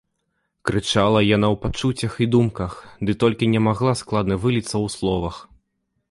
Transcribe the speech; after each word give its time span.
Крычала 0.67 1.19
яна 1.25 1.47
ў 1.55 1.59
пачуццях 1.65 2.13
і 2.25 2.27
думках, 2.35 2.71
ды 3.09 3.15
толькі 3.25 3.51
не 3.53 3.61
магла 3.67 3.93
складна 4.01 4.39
выліцца 4.47 4.71
ў 4.71 4.87
словах. 4.95 5.35